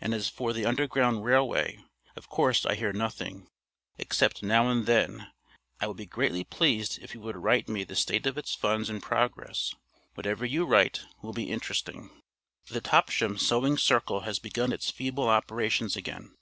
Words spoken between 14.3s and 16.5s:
begun its feeble operations again.